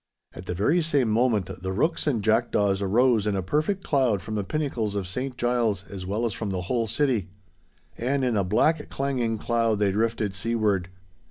At 0.33 0.47
the 0.47 0.55
very 0.55 0.81
same 0.81 1.09
moment 1.09 1.61
the 1.61 1.71
rooks 1.71 2.07
and 2.07 2.23
jackdaws 2.23 2.81
arose 2.81 3.27
in 3.27 3.35
a 3.35 3.43
perfect 3.43 3.83
cloud 3.83 4.19
from 4.23 4.33
the 4.33 4.43
pinnacles 4.43 4.95
of 4.95 5.07
St 5.07 5.37
Giles 5.37 5.83
as 5.91 6.07
well 6.07 6.25
as 6.25 6.33
from 6.33 6.49
the 6.49 6.63
whole 6.63 6.87
city. 6.87 7.29
And 7.99 8.23
in 8.23 8.35
a 8.35 8.43
black 8.43 8.89
clanging 8.89 9.37
cloud 9.37 9.77
they 9.77 9.91
drifted 9.91 10.33
seaward. 10.33 10.89